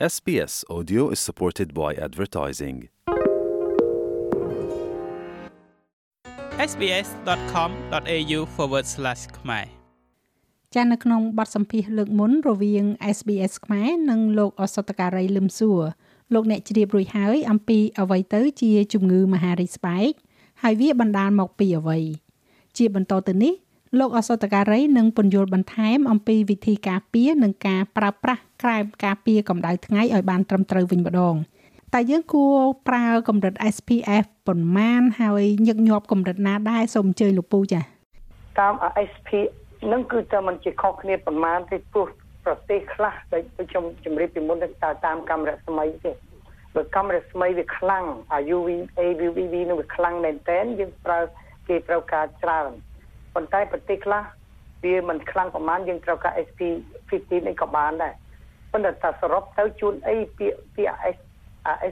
[0.00, 2.76] SBS Audio is supported by advertising.
[6.70, 8.40] sbs.com.au/
[9.38, 9.66] ខ្មែរ
[10.74, 12.84] ចានៅក្នុងបទសម្ភាសន៍លើកមុនរវាង
[13.16, 15.80] SBS ខ្មែរនិងលោកអសតការីលឹមសួរ
[16.34, 20.10] លោកអ្នកជ្រាបរួចហើយអំពីអ្វីទៅជាជំងឺមហារីកស្បែក
[20.62, 21.98] ហើយវាបណ្ដាលមកពីអ្វី
[22.76, 23.54] ជាបន្តទៅនេះ
[23.98, 31.34] លោកអសតការីនឹងពន្យល់បន្ថែមអំពីវិធីការពារនិងការប្រើប្រាស់ក្រែមការពារកម្ដៅថ្ងៃឲ្យបានត្រឹមត្រូវវិញម្ដង
[31.94, 32.56] តែយើងគួរ
[32.88, 37.82] ប្រើកម្រិត SPF ប៉ុន្មានហើយញឹកញាប់កម្រិតណាដែរសូមអញ្ជើញលោកពូចា៎
[38.58, 38.74] តាម
[39.12, 39.28] SP
[39.92, 42.08] នឹងគឺតែมันជាខុសគ្នាប្រមាណទេព្រោះ
[42.44, 44.68] ប្រទេសខ្លះដូចខ្ញុំជម្រាបពីមុនទៅ
[45.06, 46.12] តាមកាមេរ៉ាស្មៃទេ
[46.74, 48.68] បើកាមេរ៉ាស្មៃវាខ្លាំងអា UV
[49.00, 51.20] AVV នឹងវាខ្លាំងមែនតើយើងប្រើ
[51.68, 52.70] គេត្រូវការច្រើន
[53.34, 54.22] ប៉ុន្តែប្រទេសខ្លះ
[54.84, 56.60] វាមិនខ្លាំងប្រមាណយើងត្រូវការ SP
[57.08, 58.14] 15នេះក៏បានដែរ
[58.72, 60.96] ប៉ុន្តែតែសរុបទៅជួនអីពាក្យពាក្យ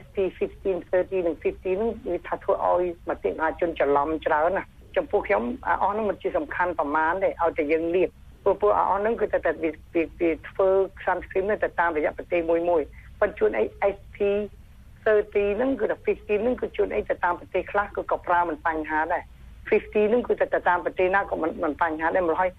[0.03, 4.63] SP 15 30និង50នឹងវាថាធ្វើឲ្យមតិមហាជនច្រឡំច្រើនណា
[4.95, 5.43] ចំពោះខ្ញុំ
[5.81, 8.09] អស់នោះមិនជាសំខាន់ប្រមាណទេឲ្យតែយើងលាប
[8.43, 9.71] ព្រោះព្រោះអស់នោះគឺតែតែវា
[10.21, 10.69] វាធ្វើ
[11.05, 12.81] sunscreen ទៅតាមរយៈប្រទេសមួយមួយ
[13.19, 13.63] ប៉ុន្តែជួនអី
[13.95, 14.17] SP
[15.03, 19.23] 30ហ្នឹងគឺតែ50ហ្នឹងគឺជួនអីទៅតាមប្រទេសខ្លះគឺក៏ប្រើមិនបញ្ហាដែរ
[19.73, 22.51] 50ហ្នឹងគឺទៅតាមប្រទេសណាក៏មិនមិនបញ្ហាដែរមកហើយ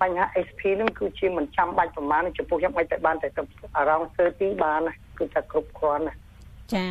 [0.00, 3.28] បញ្ហា SP ហ្នឹងគឺជាមិនចាំបាច់ប្រមាណចំពោះខ្ញុំមិនតែបានតែ
[3.76, 4.80] អារម្មណ៍30បាន
[5.18, 6.14] គឺតែគ្រប់គ្រាន់ណា
[6.74, 6.86] ចា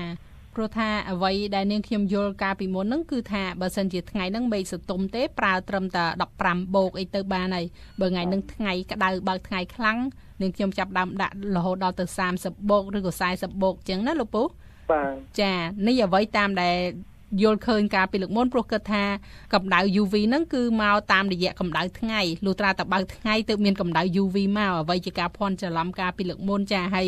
[0.56, 6.06] ព្រោះថាអ្វីដែលនាងខ្ញុំយល់កាលពីមុនហ្នឹងគឺថាបើសិនជាថ្ងៃហ្នឹងមេឃសតុំទេប្រើត្រឹមតែ
[6.40, 7.66] 15បូកអីទៅបានហើយ
[8.02, 9.98] បើថ្ងៃហ្នឹងថ្ងៃក្តៅបើកថ្ងៃខ្លាំង
[10.42, 12.06] នាងខ្ញុំចាប់ដើមដាក់រហូតដល់ទៅ
[12.38, 14.44] 30បូកឬក៏40បូកអញ្ចឹងណាលោកពូ
[14.92, 15.54] បាទចា
[15.88, 16.76] នេះអ្វីតាមដែល
[17.42, 19.04] យល់ឃើញការពីលើកមុនព្រោះគិតថា
[19.54, 27.08] កម្ដៅ UV ហ្នឹងគឺមកតាមរយៈកម្ដៅថ្ងៃលុះត្រាតែបើកថ្ងៃទើបមានកម្ដៅ UV មកអ្វីជាការភ័ន្តច្រឡំការពីលើកមុនចាហើយ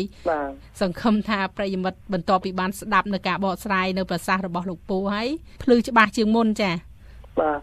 [0.80, 5.28] សង្ឃឹមថាប្រិយមិត្តបន្តពីបានស្ដាប់នៅការបកស្រាយនៅប្រសាសន៍របស់លោកពូហើយ
[5.62, 6.70] ភ្លឺច្បាស់ជាងមុនចា
[7.40, 7.58] បាទ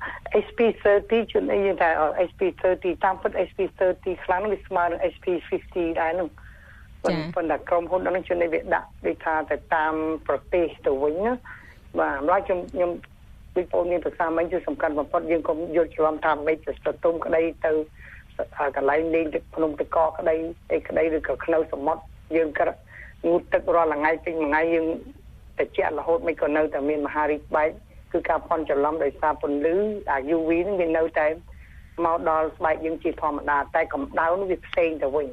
[0.46, 1.90] SP30 ជួនអីយើងថា
[2.28, 6.30] SP30 តាមពិត SP30 ខ្លាំងវាស្មើនឹង SP50 ដែរនោះ
[7.04, 9.94] ប៉ុន្តែក្រុមហ៊ុនហ្នឹងជួននេះវាដាក់ដូចថាទៅតាម
[10.28, 11.34] ប្រទេសទៅវិញណា
[11.98, 12.92] បាទម្ល៉េះខ្ញុំខ្ញុំ
[13.56, 17.72] ពីបងមានប្រសាមិញគឺសំខាន់បំផុតយើងកុំយល់ច្រឡំថាមិនទៅស្ទុំក្តីទៅ
[18.76, 20.36] កន្លែងលេងទឹកភ្នំទឹកកកក្តី
[20.72, 22.02] អីក្តីឬក៏ខ្នៅសមុទ្រ
[22.36, 22.66] យើងក៏
[23.28, 24.88] ងូតទឹករាល់ថ្ងៃពេញមួយថ្ងៃយើង
[25.60, 27.70] តិចរហូតមិនក៏នៅតែមានមហារីកបែក
[28.12, 29.76] គឺការផន់ច្រឡំដោយសារពន្លឺ
[30.12, 31.28] អា UV ហ្នឹងវានៅតែ
[32.06, 35.28] មកដល់ស្បែកយើងជាធម្មតាតែកម្ដៅនោះវាផ្សេងទៅវិញ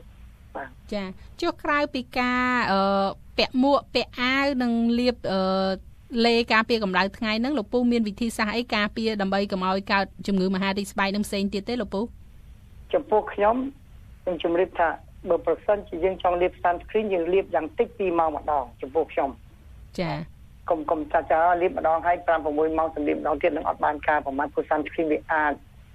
[0.56, 1.04] បាទចា
[1.42, 3.06] ចុះក្រៅពីការអឺ
[3.38, 5.40] ពាក់មួកពាក់អាវនិងលាបអឺ
[6.24, 12.00] លេការពារកម្ដៅថ្ងៃហ្នឹងលោកពូមានវិធីសាស្ត្រអីការពារដើម្បីកុំឲ្យកើតជំងឺមហារីកស្បែកនឹងផ្សេងទៀតទេលោកពូ
[12.94, 13.56] ចំពោះខ្ញុំ
[14.22, 14.88] ខ្ញុំជម្រាបថា
[15.28, 19.30] បើប្រសិនជាយើងចង់លាប sunscreen យើងលាបយ៉ាងតិច2ម៉ោងម្ដងចំពោះខ្ញុំ
[20.00, 20.10] ចា
[20.70, 22.46] កុំកុំចាចាលាបម្ដងហើយ5 6
[22.78, 25.52] ម៉ោងសម្លៀកម្ដងទៀតនឹងអត់បានការប្រមាណព្រោះ sunscreen វាអាច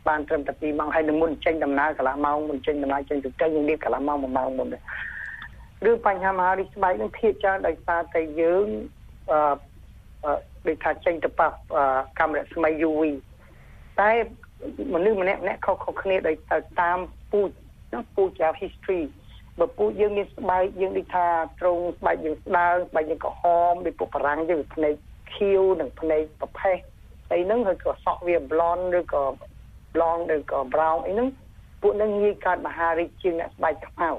[0.08, 4.68] បានត្រឹមតែ2ម៉ោងហើយនឹងមុនចេញដំណើរកន្លះម៉ោងមុនចេញដំណើរចេញទៅទៅយើងលាបកន្លះម៉ោង1ម៉ោងមុន
[5.90, 8.66] ឬបញ្ហាមហារីកស្បែកនឹងភាគច្រើនដោយសារតែយើង
[9.32, 9.40] អឺ
[10.68, 11.50] ដូចថាចេញទៅប៉ះ
[12.20, 13.04] កាមេរ៉ាស្មៃ UV
[14.00, 14.12] តែ
[14.94, 17.00] មនុស្សម្នាក់ម្នាក់ខុសៗគ្នាដោយទៅតាម
[17.32, 17.50] ពូជ
[17.94, 19.02] ណាពូជជា history
[19.60, 21.28] បើពូជយើងមានស្បែកយើងដូចថា
[21.60, 24.94] ត្រង់ស្បែកយើងស្ដើងស្បែកយើងក្រហមដូចពួកបារាំងយើងវាភ្នែក
[25.34, 26.78] ខៀវនិងភ្នែកប្រផេះ
[27.32, 29.24] អីហ្នឹងហើយក៏សក់វា blonde ឬក៏
[29.94, 31.28] blonde ឬក៏ brown អីហ្នឹង
[31.82, 34.10] ពួកហ្នឹងងាយកើតមហារីកជាងអ្នកស្បែកខ្មៅ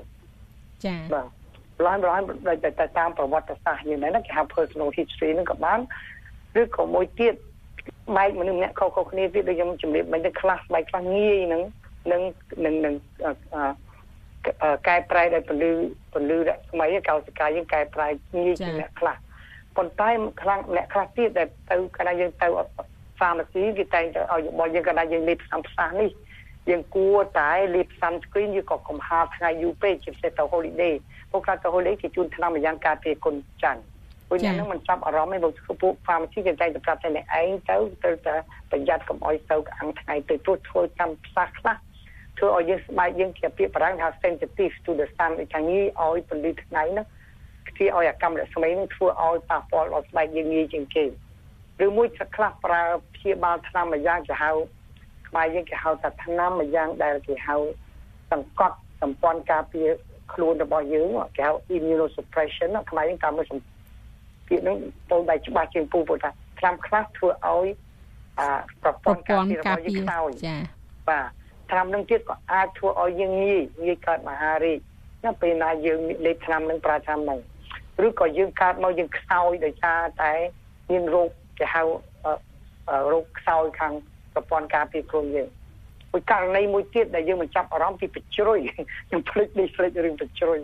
[0.85, 1.42] ចា៎បាទ
[1.87, 2.23] ឡើងឡើង
[2.81, 5.79] តែតាមប្រវត្តិសាស្ត្រយើងហ្នឹងគេហៅ personal history ហ្នឹងក៏បាន
[6.61, 7.35] ឬក៏មួយទៀត
[8.17, 11.63] បែកមនុស្សម្នាក់ខុសៗគ្នាទៀតដូចខ្ញុំជម្រាបមិញទៅខ្លះបែកខ្លះងាយហ្នឹង
[12.13, 12.23] នឹង
[12.65, 12.95] នឹងនឹង
[14.89, 15.71] កែប្រែដោយពលឺ
[16.13, 19.17] ពលឺរស្មីកោសិកាយើងកែប្រែងាយជាអ្នកខ្លះ
[19.77, 20.11] ប៉ុន្តែ
[20.43, 26.11] ខ្លាំងអ្នកខ្លះទៀតដែលទៅកាលណាយើងទៅហ្វាម៉ាស៊ីគេតែងទៅឲ្យរបស់យើងកាលណាយើងលេបផ្សំផ្សានេះ
[26.71, 30.95] យើងគួរតែលេប sunscreen យើងក៏កំហាលថ្ងៃយូរពេកជាពិសេសទៅ holiday
[31.31, 33.83] ពួកខ្លះទៅ holiday គេជូនថ្នាំម្យ៉ាងការពារគុណច័ន្ទ
[34.29, 38.35] ព្រោះអ្នកនឹងមិនចាប់អារម្មណ៍ទេព្រោះពួក pharmacy គេតែងតែប្រាប់តែអ្នកឯងទៅត្រូវតែ
[38.71, 41.77] ប្រយ័ត្នកុំឲ្យទៅអាំងថ្ងៃទៅព្រោះធ្វើតាមផ្សះខ្លះ
[42.39, 47.07] ធ្វើឲ្យយើងស្បែកយើងជាពាក្យបារាំងថា sensitive to the sun ដូចថាងាយឲ្យពន្លឺថ្ងៃហ្នឹង
[47.69, 51.05] ធ្វើឲ្យអាកម្មរស្មីនឹងធ្វើឲ្យប៉ះពាល់ដល់ស្បែកយើងងាយជាងគេ
[51.85, 52.83] ឬមួយខ្លះប្រើ
[53.15, 54.51] ព្យាបាលថ្នាំមួយយ៉ាងគេហៅ
[55.33, 57.57] ខ្មែរយើងគេហៅថាថ្នាំមួយយ៉ាងដែលគេហៅ
[58.33, 59.89] សង្កត់សម្ព័ន្ធការពារ
[60.33, 64.77] ខ្លួនរបស់យើងគេហៅ immunosuppression ខ្មែរយើងតាមមើលពាក្យហ្នឹង
[65.11, 67.67] ទៅដៃច្បាស់ជាងពូព្រោះថាថ្នាំខ្លះធ្វើឲ្យ
[68.39, 68.49] អា
[68.83, 70.61] ប្រព័ន្ធការពាររបស់យើងខ្សោយចា៎
[71.09, 71.27] បាទ
[71.71, 74.79] ថ្នាំនឹងទៀតក៏អាចធ្វើឲ្យយើងងាយងាយកើតមហារីក
[75.25, 77.41] ណាពេលណាយើងលេបថ្នាំនឹងប្រើថ្នាំនឹង
[78.07, 80.33] ឬក៏យើងកើតមកយើងខ្សោយដោយសារតែ
[80.91, 81.29] មានរោគ
[81.59, 81.83] គេហៅ
[83.13, 83.93] រោគខ្សោយខាង
[84.35, 85.49] ប្រព័ន្ធការពារខ្លួនយើង
[86.13, 88.59] មួយករណីមួយទៀតដែលយើងមិនចាប់អារម្មណ៍ពីបជ្រុយ
[89.09, 90.59] ខ្ញុំភ្លេចនេះភ្លេចរឿងបជ្រុយ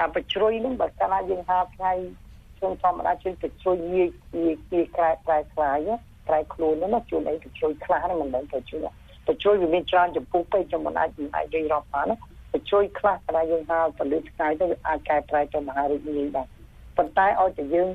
[0.00, 1.92] អាបជ្រុយហ្នឹងបើកាលណាយើងហាថ្ងៃ
[2.58, 4.08] ខ្ញុំធម្មតាជួយបជ្រុយងាយ
[4.42, 5.78] ងាយងាយក្រែក្រែខ្លាយ
[6.26, 8.80] ក្រែខ្លួនហ្នឹងណាជួនអីបជ្រុយខ្លះហ្នឹងមិនដឹងទៅជួយ
[9.26, 12.16] បជ្រុយវាមានច្រើនចំពោះពេកខ្ញុំមិនអាចមិនអាចនិយាយរាប់បានណា
[12.52, 16.46] បជ្រុយខ្លះកាលណាយើងហាពលឺថ្ងៃទៅវាអាចកែប្រែទៅមហារីកងាយដែរ
[16.96, 17.88] ប៉ុន្តែឲ្យតែយើង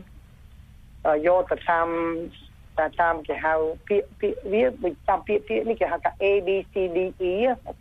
[1.27, 1.87] យកទៅតាម
[2.79, 3.53] តែតាមគេហៅ
[3.87, 6.99] ពាក្យពាក្យវាមិនចាំពាក្យពាក្យនេះគេហៅថា A B C D
[7.29, 7.33] E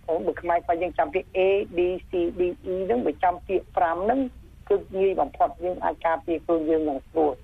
[0.06, 1.40] បងបើខ្មែរបើយើងចាំពាក្យ A
[1.76, 1.78] B
[2.10, 2.40] C D
[2.72, 4.20] E ហ្នឹងបើចាំពាក្យ5ហ្នឹង
[4.68, 7.34] គឺងាយបំផុតយើងអាចការពារខ្លួនយើងយ៉ាងស្រួល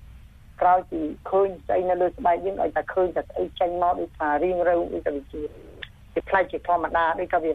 [0.61, 0.99] ក្រោយពី
[1.29, 5.41] ឃើញស្អីនៅលើស្បែកយើងឲ្យតែឃើញតែស្អីចេញមកដូចថារៀងរើដូចតែវាជា
[6.13, 7.51] វាផ្លែកជាធម្មតាដូចថាវា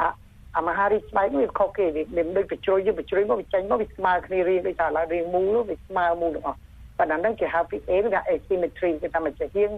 [0.00, 0.08] អា
[0.56, 6.58] អាមហារីស្បែកវាខុសគេវាមិនដូចបជ្រុយយើងបជ្រុយមកវាចេញមកវាស្មើគ្នារៀងដូចថាឡើងរៀងមូលវាស្មើមូលទាំងអស់
[6.98, 9.70] ប៉ុន្តែហ្នឹងគេហៅពី A វា asymmetry គេថាមកជាហៀង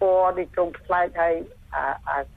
[0.00, 1.34] ពណ៌ដូចត្រង់ផ្លែកហើយ
[1.74, 1.82] អា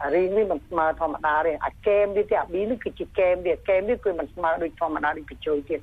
[0.03, 5.79] អារីនេះមិនស្មើធម្មតាទេអាកេមវាទីអា B នេះគឺជាកេមវាកេមនេះគឺមិនស្មើដូចធម្មតាដូចបញ្ចូលទៀត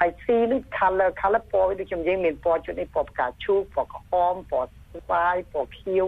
[0.00, 6.06] ហើយ C នេះ color color ពណ៌វាដូចខ្ញុំនិយាយមានពណ៌ជូននេះពណ៌ផ្កាឈូកពណ៌ក្រហមពណ៌ស្វាយពណ៌ខៀវ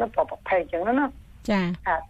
[0.00, 1.06] និងពណ៌ប្រផេះអញ្ចឹងណា
[1.50, 1.60] ចា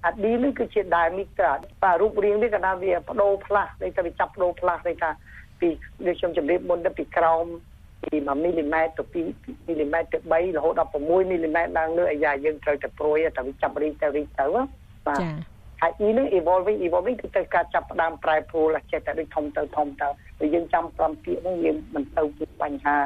[0.04, 1.52] អា D នេះគឺជា diameter
[1.82, 5.10] បាទរូបរាងនេះក៏ថាវាបដូរផ្លាស់ដូចថាវាចាប់បដូរផ្លាស់ដូចថា
[5.60, 5.68] ពី
[6.06, 7.46] ដូចខ្ញុំជម្រាបមុនទៅពីក្រោម
[8.02, 14.44] ពី1មីលីម៉ែត្រទៅ2មីលីម៉ែត្រទៅ3រហូតដល់6មីលីម៉ែត្រឡើងលើអាយ៉ាយើងត្រូវតែព្រួយតែវាចាប់រីទៅរីទៅ
[15.06, 15.20] បាទ
[15.80, 20.08] ហើយ E នេះ evolving evolving គឺទៅការចាប់ផ្ដើមប្រែប្រួលចេះតែដូចធំទៅធំទៅ
[20.38, 22.96] បើយើងចាំ5ពាក្យហ្នឹងយើងមិនទៅជាបញ្ហា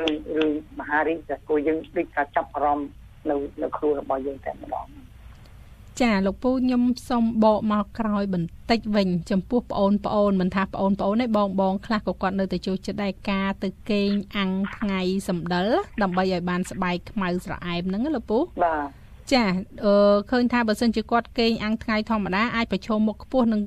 [0.00, 0.04] ឬ
[0.44, 0.46] ឬ
[0.80, 2.88] មហារីកតែគួរយើងដូចថាចាប់អារម្មណ៍
[3.30, 4.86] នៅនៅខ្លួនរបស់យើងតែម្ដង
[6.00, 15.66] ចាលោកពូខ្ញុំសូមបកមកក្រោយបន្តិចវិញ ចំពោះប្អូនប្អូនមិនថាប្អូនប្អូនទេបងបងខ្លះក៏គាត់នៅតែចូលចិត្តដែរការទៅគេងអាំងថ្ងៃសម្ដិល
[16.02, 19.02] ដើម្បីឲ្យបានស្បែកខ្មៅស្រអែមហ្នឹងលោកពូបាទ
[19.32, 19.44] ចា
[19.84, 23.60] អឺឃើញថាបើសិនជាគាត់គេងអាំងថ្ងៃធម្មតាអាចប្រឈមមុខខ្ពស់នឹង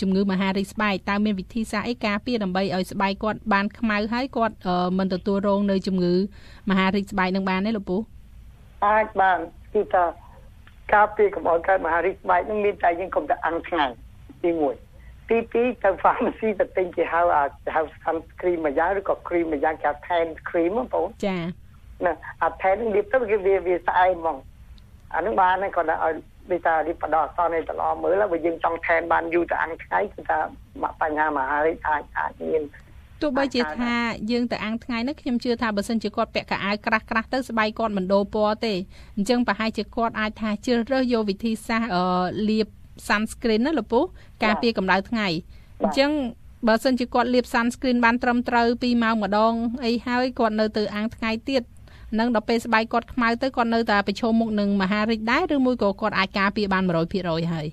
[0.00, 4.54] ជំងឺមហារីកស្បែកតើមានវិធីសាស្ត្រអីការពារដើម្បីឲ្យស្បែកគាត់បានខ្មៅហើយគាត់
[4.98, 6.14] មិនទទួលរងនៅជំងឺ
[6.70, 7.96] មហារីកស្បែកនឹងបានទេលោកពូ
[8.86, 9.38] អាចបាន
[9.74, 10.04] គឺថា
[10.94, 13.84] ការពារកុំឲ្យកើតមហារីកស្បែកនឹងមានតែយើងកុំតែអាំងថ្ងៃ
[14.42, 14.50] ទី
[14.90, 17.20] 1ទី2ទៅ pharmacy ទៅទិញគេហៅ
[17.74, 21.38] ហៅ sunscreen មួយយ៉ាងឬក៏ cream មួយយ៉ាងគេហៅ tan cream បងប្អូនចា
[22.04, 22.12] ណា
[22.42, 24.36] អា tan នឹងលាបទៅគេវាវាស្អែកហ្មង
[25.14, 26.14] អានឹងបានគាត់ឲ្យ
[26.50, 30.38] ដូចថានេះបដោះអសនឲ្យតឡមើលបើយើងចង់ tan បានយូរទៅអាំងថ្ងៃគឺថា
[31.00, 32.62] បញ្ហាមហារីកអាចអាចមាន
[33.22, 33.92] ទោះបីជាថា
[34.30, 38.74] យើងទៅអាំងថ្ងៃនេះខ្ញុំជឿថាបើសិនជាគាត់ពាក់កៅអៅក្រាស់ក្រាស់ទៅស្បែកគាត់មិនដូរពណ៌ទេ
[39.16, 41.96] អញ្ចឹងប្រហែលជាគាត់អាចថាជ្រើសរើសយកវិធីសាស្ត្រ
[42.48, 42.66] លាប
[43.08, 44.00] sunscreen ណាលពូ
[44.44, 45.28] ការពារកម្ដៅថ្ងៃ
[45.80, 46.10] អញ្ចឹង
[46.68, 49.52] បើសិនជាគាត់លាប sunscreen បានត្រឹមត្រូវ2ម៉ោងម្ដង
[49.84, 51.62] អីហើយគាត់នៅទៅអាំងថ្ងៃទៀត
[52.18, 56.82] នឹងដល់ពេលស្បែកគាត់ខ្មៅទៅគាត់នៅតែប្រឈមមុខនឹងមហារីកដែរឬមួយក៏គាត់អាចការពារបាន
[57.18, 57.66] 100%ហើយ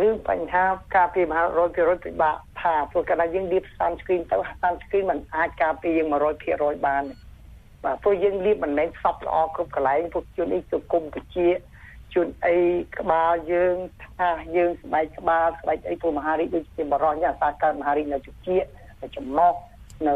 [0.00, 0.64] រឿងបញ្ហា
[0.96, 1.44] ការពារមហា
[1.74, 6.08] 100%ពិបាក ថាព្រោះកាលណាយើងលាប sunscreen ទៅ sunscreen มันអាចការពារយើង
[6.46, 7.04] 100%បាន
[7.84, 11.48] បាទព្រោះយើងលាបមិនមែនសពល្អគ្រប់កន្លែងពួកជួនអីទៅគុំពជា
[12.14, 12.56] ជួនអី
[12.98, 13.76] ក្បាលយើង
[14.18, 18.56] ថាយើងស្បែកក្បាលស្បែកអីព្រោះមហារីកដូចជាបរោះយ៉ាងអាសាកើតមហារីកនៅជជា
[19.02, 19.52] នៅចំណុះ
[20.06, 20.14] នៅ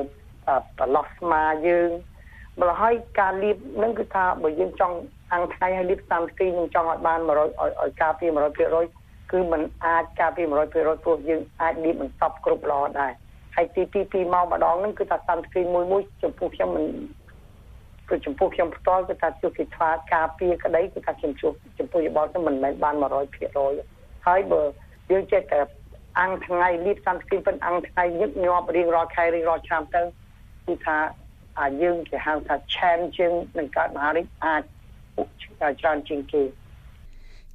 [0.79, 1.91] ប្រឡោះស្មាយើង
[2.61, 4.97] ម្ល៉េះហើយការលាបនឹងគឺថាបើយើងចង់
[5.33, 9.00] អាំងថ្ងៃឲ្យលាប sunscreen នឹងចង់ឲ្យបាន100ឲ្យការពារ100%
[9.31, 13.13] គឺมันអាចការពារ100%ព្រោះយើងអាចលាបមិនសពគ្រប់ល្អដែរ
[13.57, 16.87] ហើយទី2 2ម៉ោងម្ដងហ្នឹងគឺថាតាមស្គ្រីនមួយមួយចំពោះខ្ញុំមិន
[18.09, 22.95] គឺចំពោះខ្ញុំផ្ទាល់គឺថាជួបគេខ្វះការពារក្តីគឺថាខ្ញុំជួបចំពោះយោបល់ទៅមិនមែនបាន
[23.61, 24.63] 100%ហើយបើ
[25.11, 25.61] យើងចេះតែ
[26.21, 30.03] អាំងថ្ងៃលាបសាំស្គ្រីនប៉ុនអាំងថ្ងៃញឹកញាប់រៀងរាល់ខែរៀងរាល់ឆ្នាំទៅ
[30.67, 30.99] គឺថា
[31.61, 34.63] អាយើងគេហៅថា chance ជាងនឹងកើតមហារីកអាច
[35.81, 36.43] ច្រើនជាងគេ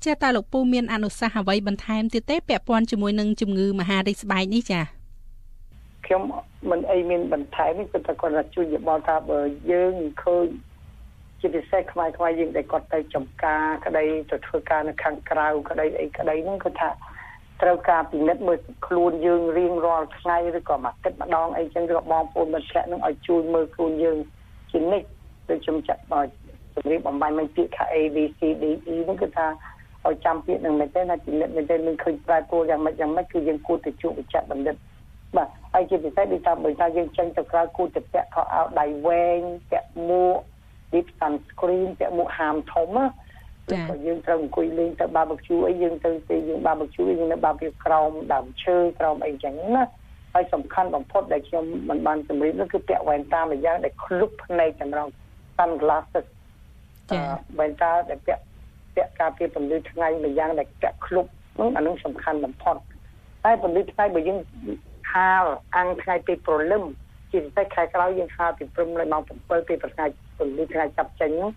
[0.05, 4.81] ចាតើលោកពូមានអនុសាសន៍អ្វីបន្ថែមទៀតទេពាក់ព័ន្ធជាមួយនឹងជំងឺមហារីកស្បែកនេះចា
[6.05, 6.21] ខ្ញុំ
[6.71, 9.39] មិនអីមានបន្ថែមនេះគឺតែគាត់ថាជួយយោបល់ថាបើ
[9.71, 9.93] យើង
[10.23, 10.47] ឃើញ
[11.39, 16.89] ជាពិសេសខ្មែរខ្មែរយើងដែលគាត់ទៅចំការក្តីទៅធ្វើការនៅខាងក្រៅក្តីអីក្តីហ្នឹងគឺថា
[17.61, 24.17] ត្រូវការពិនិត្យមើលខ្លួនយើងរៀងរាល់ថ្ងៃឬក៏មួយអាទិត្យម្ដងអីចឹងឬបងប្អូនមិត្តភក្តិនឹងឲ្យជួយមើលខ្លួនយើង
[24.71, 25.07] ជានិច្ច
[25.49, 26.21] ដូចខ្ញុំចាត់បើ
[26.73, 29.47] ជំរាបបំបញ្ញមិនពាក្យថា A B C D E ហ្នឹងគឺថា
[30.07, 34.75] ឲ្យចាំពាក្យនឹងមែនទេណាពិនិត្យមែនទេនឹងឃើញប្រែប្រួលយ៉ាងម៉េចយ៉ាងម៉េចគឺយើងគួរទៅជួបវិជ្ជបណ្ឌិត
[35.35, 40.37] បាទហើយជាពិសេសដូចថាបើថាយើងចេញទៅក្រៅគួរទៅពាក់ខោអាវដៃវែងពាក់មួក
[40.93, 43.05] deep sunscreen ពាក់មួកហាមធំណា
[43.71, 49.83] ចា៎យើងត្រូវអង្គុយលេងទៅ barbecue អីយើងទៅពេលយើង barbecue យើងនៅ barbecue ក្រោមដើមឈើក្រោមអីចឹងណា
[50.33, 55.07] ហើយសំខាន់បំផុតដែលខ្ញុំមិនបានជម្រាបនោះគឺពាក់វ៉ែនតាមួយយ៉ាងដែលឃ្លុបភ្នែកចម្រង
[55.57, 56.25] sunglasses
[57.11, 58.43] ចា៎វ៉ែនតាដែលពាក់
[58.95, 61.25] ពាក់ការពារពន្លឺថ្ងៃមួយយ៉ាងដែលពាក់ឃ្លុប
[61.59, 62.75] នោះអានោះសំខាន់បំផុត
[63.43, 64.39] តែពន្លឺថ្ងៃបើយើង
[65.13, 66.83] ហាលអាំងថ្ងៃពេលព្រលឹម
[67.31, 70.05] ជាពិសេសខែក្រោយយើងហាលពីព្រឹមដល់ម៉ោង7ពេលប្រថ្ងៃ
[70.37, 71.51] ពន្លឺថ្ងៃចាប់ចេញហ្នឹង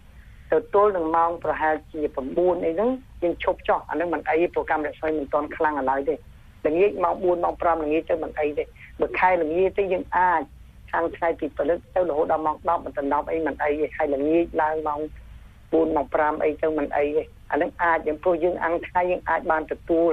[0.51, 2.01] ទៅទល់នឹងម៉ោងប្រហែលជា
[2.33, 2.91] 9អីហ្នឹង
[3.23, 6.15] យើងឈប់ចុះអាហ្នឹងមិនអីប្រូក្រាមរស្មីមិនទាន់ខ្លាំងឡើយទេ
[6.67, 8.65] ល្ងាចម៉ោង4ម៉ោង5ល្ងាចទៅមិនអីទេ
[9.01, 10.43] បើខែល្ងាចទៅយើងអាច
[10.93, 15.01] ខាងថ្ងៃពីព្រលឹកទៅរហូតដល់ម៉ោង10មិនដល់10អីមិនអីទេហើយល្ងាចឡើងម៉ោង
[15.71, 20.13] 4ម៉ោង5អីទៅមិនអីទេអាហ្នឹងអាចយើងព្រោះយើងអាំងថ្ងៃយើងអាចបានទទួល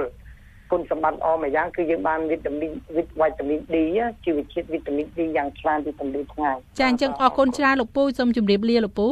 [0.70, 3.76] គុណសម្បត្តិល្អមួយយ៉ាងគឺយើងបានវីតាមីនវីតាមីន D
[4.24, 9.06] ជីវជាតិវីតាមីន D យ៉ាងច្រើនពីពន្លឺថ្ងៃចាអញ្ចឹងអរគុណច្រើនលោកពូសូមជម្រាបលាលោកពូ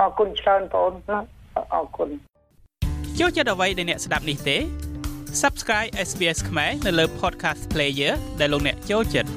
[0.00, 1.18] អរគុណច្រើនបងអូនណា
[1.74, 2.08] អរគុណ
[3.18, 4.56] ចូលចិត្តអ្វីដែលអ្នកស្ដាប់នេះទេ
[5.42, 9.30] Subscribe SBS ខ្មែរនៅលើ Podcast Player ដែលលោកអ្នកចូលចិត្ត